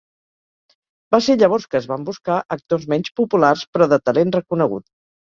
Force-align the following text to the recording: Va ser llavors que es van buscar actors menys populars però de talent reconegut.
Va 1.15 1.17
ser 1.25 1.33
llavors 1.41 1.67
que 1.73 1.77
es 1.79 1.87
van 1.91 2.07
buscar 2.07 2.37
actors 2.55 2.87
menys 2.93 3.11
populars 3.19 3.61
però 3.77 3.89
de 3.93 3.99
talent 4.11 4.33
reconegut. 4.37 4.87